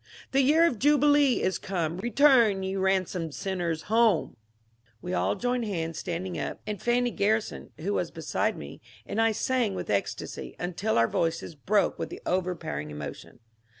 [0.31, 5.65] The year of jubilee is come; Return, ye ransom'd sinners, home I We all joined
[5.65, 10.55] hands, standing up, and Fanny Garrison (who was beside me) and I sang with ecstasy,
[10.57, 13.41] until our voices broke with the overpowering emotion.